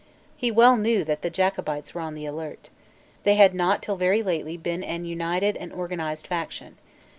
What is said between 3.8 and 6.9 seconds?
till very lately been an united and organized faction.